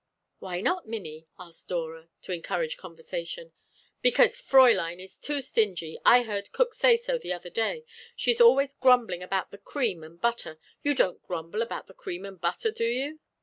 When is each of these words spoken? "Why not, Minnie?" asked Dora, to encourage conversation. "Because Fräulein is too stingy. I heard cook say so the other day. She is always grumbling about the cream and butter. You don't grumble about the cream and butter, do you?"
"Why 0.39 0.61
not, 0.61 0.87
Minnie?" 0.87 1.27
asked 1.37 1.67
Dora, 1.67 2.09
to 2.23 2.31
encourage 2.31 2.75
conversation. 2.75 3.53
"Because 4.01 4.41
Fräulein 4.41 4.99
is 4.99 5.15
too 5.19 5.41
stingy. 5.41 5.99
I 6.03 6.23
heard 6.23 6.51
cook 6.51 6.73
say 6.73 6.97
so 6.97 7.19
the 7.19 7.31
other 7.31 7.51
day. 7.51 7.85
She 8.15 8.31
is 8.31 8.41
always 8.41 8.73
grumbling 8.73 9.21
about 9.21 9.51
the 9.51 9.59
cream 9.59 10.03
and 10.03 10.19
butter. 10.19 10.57
You 10.81 10.95
don't 10.95 11.21
grumble 11.21 11.61
about 11.61 11.85
the 11.85 11.93
cream 11.93 12.25
and 12.25 12.41
butter, 12.41 12.71
do 12.71 12.85
you?" 12.87 13.19